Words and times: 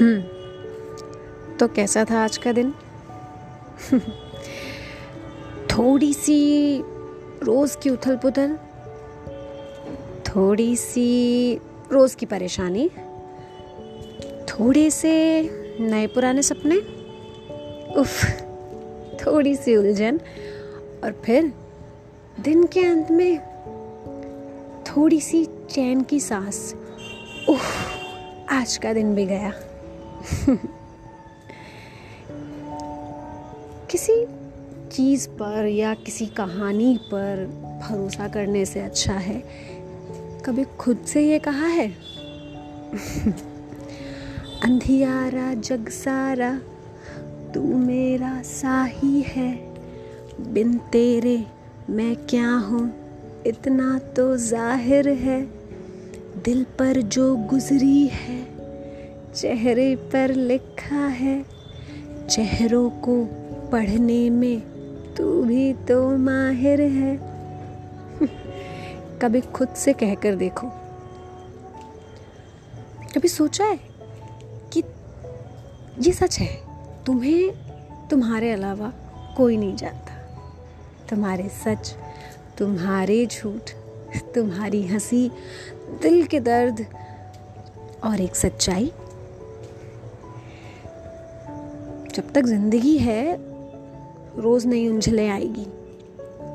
हम्म। 0.00 0.20
तो 1.56 1.68
कैसा 1.68 2.04
था 2.04 2.24
आज 2.24 2.36
का 2.36 2.52
दिन? 2.52 2.74
थोड़ी 5.70 6.14
सी 6.14 6.78
रोज़ 7.42 7.76
की 7.78 7.90
उथल 7.90 8.16
पुथल 8.16 8.58
थोड़ी 10.26 10.76
सी 10.76 11.54
रोज़ 11.92 12.16
की 12.16 12.26
परेशानी, 12.26 12.88
थोड़े 14.48 14.90
से 14.90 15.12
नए 15.80 16.06
पुराने 16.06 16.42
सपने, 16.42 16.76
उफ 18.00 18.24
थोड़ी 19.26 19.56
सी 19.56 19.76
उलझन, 19.76 20.20
और 21.04 21.22
फिर 21.24 21.52
दिन 22.40 22.66
के 22.66 22.80
अंत 22.80 23.10
में 23.10 23.38
थोड़ी 24.84 25.20
सी 25.20 25.44
चैन 25.44 26.02
की 26.02 26.20
सांस, 26.20 26.74
उफ, 27.48 27.76
आज 28.50 28.76
का 28.76 28.92
दिन 28.92 29.14
भी 29.14 29.26
गया 29.26 29.52
किसी 33.90 34.26
चीज़ 34.92 35.28
पर 35.28 35.66
या 35.66 35.94
किसी 35.94 36.26
कहानी 36.26 36.96
पर 36.96 37.46
भरोसा 37.82 38.28
करने 38.28 38.64
से 38.64 38.80
अच्छा 38.80 39.12
है? 39.12 39.44
कभी 40.46 40.64
खुद 40.64 40.98
से 41.06 41.28
ये 41.28 41.38
कहा 41.38 41.66
है? 41.66 41.88
अंधियारा, 44.64 45.54
जग 45.54 45.88
सारा, 45.88 46.60
तू 47.54 47.60
मेरा 47.60 48.42
साही 48.42 49.20
है। 49.20 49.74
बिन 50.40 50.78
तेरे 50.78 51.46
मैं 51.90 52.16
क्या 52.16 52.50
हूँ? 52.50 52.92
इतना 53.46 53.98
तो 53.98 54.36
ज़ाहिर 54.36 55.08
है, 55.08 55.42
दिल 56.44 56.64
पर 56.64 57.02
जो 57.02 57.36
गुजरी 57.36 58.06
है। 58.06 58.61
चेहरे 59.36 59.96
पर 59.96 60.34
लिखा 60.34 61.06
है, 61.06 61.44
चेहरों 62.30 62.90
को 62.90 63.24
पढ़ने 63.72 64.30
में 64.30 64.60
तू 65.14 65.42
भी 65.42 65.74
तो 65.74 66.16
माहिर 66.16 66.80
है। 66.80 67.16
कभी 69.18 69.40
खुद 69.40 69.68
से 69.68 69.92
कहकर 69.92 70.34
देखो। 70.34 70.66
कभी 73.14 73.28
सोचा 73.28 73.64
है 73.64 73.80
कि 74.72 74.82
ये 76.00 76.12
सच 76.12 76.38
है? 76.40 76.62
तुम्हें, 77.04 77.52
तुम्हारे 78.08 78.52
अलावा 78.52 78.92
कोई 79.36 79.56
नहीं 79.56 79.76
जानता। 79.76 80.14
तुम्हारे 81.10 81.48
सच, 81.48 81.96
तुम्हारे 82.58 83.26
झूठ, 83.26 83.70
तुम्हारी 84.34 84.86
हँसी, 84.86 85.30
दिल 86.02 86.24
के 86.24 86.40
दर्द 86.40 86.86
और 88.04 88.20
एक 88.20 88.36
सच्चाई 88.36 88.92
जब 92.14 92.32
तक 92.32 92.44
ज़िंदगी 92.44 92.98
है, 92.98 93.36
रोज 94.38 94.66
नई 94.66 94.88
उलझने 94.88 95.28
आएगी। 95.28 95.66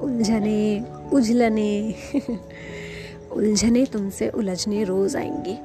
उलझने 0.00 0.84
उलझने 1.12 1.94
उलझने 3.32 3.86
तुमसे 3.86 4.28
उलझने 4.28 4.84
रोज 4.84 5.16
आएँगी। 5.16 5.58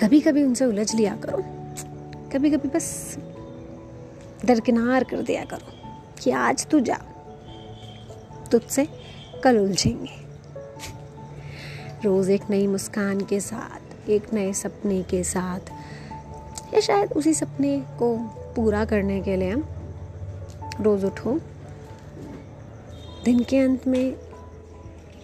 कभी 0.00 0.20
कभी 0.20 0.42
उनसे 0.42 0.64
उलझ 0.64 0.94
लिया 0.94 1.16
करो। 1.16 1.42
कभी 2.32 2.50
कभी 2.50 2.68
बस 2.68 3.18
दरकिनार 4.44 5.04
कर 5.04 5.22
दिया 5.22 5.44
करो 5.44 5.72
कि 6.22 6.30
आज 6.30 6.66
तू 6.66 6.80
जा। 6.80 7.00
तुझसे 8.52 8.88
कल 9.44 9.58
उलझेंगे। 9.58 10.26
रोज़ 12.04 12.30
एक 12.30 12.42
नई 12.50 12.66
मुस्कान 12.66 13.20
के 13.20 13.40
साथ, 13.40 14.10
एक 14.10 14.34
नए 14.34 14.52
सपने 14.52 15.02
के 15.02 15.24
साथ 15.24 15.60
या 16.74 16.80
शायद 16.80 17.12
उसी 17.12 17.34
सपने 17.34 17.80
को 17.80 18.16
पूरा 18.56 18.84
करने 18.84 19.20
के 19.20 19.36
लिए 19.36 19.50
हम 19.50 19.68
रोज़ 20.80 21.06
उठो। 21.06 21.40
दिन 23.24 23.38
के 23.38 23.58
अंत 23.58 23.86
में 23.86 24.16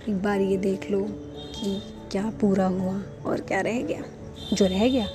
एक 0.09 0.23
बार 0.23 0.41
ये 0.41 0.57
देख 0.57 0.91
लो 0.91 1.07
कि 1.37 1.83
क्या 2.11 2.33
पूरा 2.41 2.67
हुआ 2.67 3.03
और 3.27 3.41
क्या 3.41 3.61
रह 3.61 3.83
गया। 3.83 4.03
जो 4.53 4.67
रह 4.67 4.89
गया, 4.89 5.07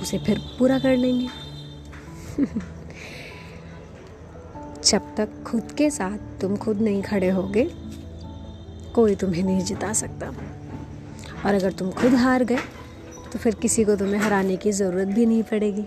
उसे 0.00 0.18
फिर 0.18 0.38
पूरा 0.58 0.78
कर 0.78 0.96
लेंगे। 0.96 1.28
जब 4.84 5.16
तक 5.16 5.28
खुद 5.46 5.72
के 5.72 5.90
साथ 5.90 6.40
तुम 6.40 6.56
खुद 6.56 6.80
नहीं 6.80 7.02
खड़े 7.02 7.28
होगे, 7.28 7.70
कोई 8.94 9.14
तुम्हें 9.14 9.42
नहीं 9.42 9.60
जिता 9.60 9.92
सकता। 9.92 10.26
और 11.46 11.54
अगर 11.54 11.72
तुम 11.72 11.90
खुद 11.90 12.14
हार 12.14 12.44
गए 12.44 12.58
तो 13.32 13.38
फिर 13.38 13.54
किसी 13.54 13.84
को 13.84 13.96
तुम्हें 13.96 14.20
हराने 14.20 14.56
की 14.56 14.72
ज़रूरत 14.72 15.08
भी 15.08 15.26
नहीं 15.26 15.42
पड़ेगी। 15.42 15.84